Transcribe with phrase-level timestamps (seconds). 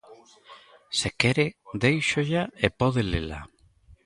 [0.99, 1.45] Se quere,
[1.83, 3.41] déixolla, e pode lela.